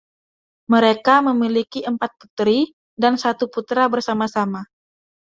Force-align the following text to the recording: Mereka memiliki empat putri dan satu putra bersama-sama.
Mereka 0.73 1.15
memiliki 1.29 1.79
empat 1.91 2.11
putri 2.19 2.59
dan 3.01 3.13
satu 3.23 3.45
putra 3.53 3.83
bersama-sama. 3.93 4.61